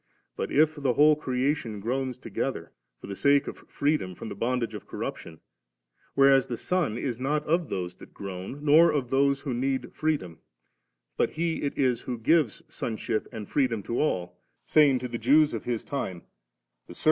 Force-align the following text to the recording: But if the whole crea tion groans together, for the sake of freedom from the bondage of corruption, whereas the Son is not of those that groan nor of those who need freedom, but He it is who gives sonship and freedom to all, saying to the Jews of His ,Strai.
But 0.35 0.51
if 0.51 0.73
the 0.77 0.93
whole 0.93 1.15
crea 1.15 1.53
tion 1.53 1.79
groans 1.79 2.17
together, 2.17 2.71
for 2.99 3.05
the 3.05 3.15
sake 3.15 3.45
of 3.47 3.59
freedom 3.69 4.15
from 4.15 4.29
the 4.29 4.35
bondage 4.35 4.73
of 4.73 4.87
corruption, 4.87 5.41
whereas 6.15 6.47
the 6.47 6.57
Son 6.57 6.97
is 6.97 7.19
not 7.19 7.43
of 7.45 7.69
those 7.69 7.97
that 7.97 8.11
groan 8.11 8.65
nor 8.65 8.89
of 8.89 9.11
those 9.11 9.41
who 9.41 9.53
need 9.53 9.93
freedom, 9.93 10.39
but 11.17 11.33
He 11.37 11.61
it 11.61 11.77
is 11.77 12.01
who 12.01 12.17
gives 12.17 12.63
sonship 12.67 13.27
and 13.31 13.47
freedom 13.47 13.83
to 13.83 14.01
all, 14.01 14.39
saying 14.65 14.97
to 14.97 15.07
the 15.07 15.19
Jews 15.19 15.53
of 15.53 15.65
His 15.65 15.85
,Strai. 15.85 16.23